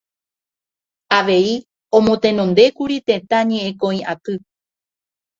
Avei 1.17 1.51
omotenondékuri 1.97 2.97
Tetã 3.07 3.39
Ñe'ẽkõi 3.49 3.97
Aty 4.13 4.35